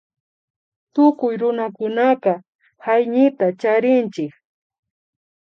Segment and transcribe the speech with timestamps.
[0.93, 2.33] Tukuy runakunaka
[2.85, 4.33] hayñita charinchik